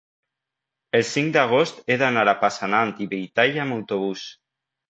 [0.99, 4.29] el cinc d'agost he d'anar a Passanant i Belltall amb autobús.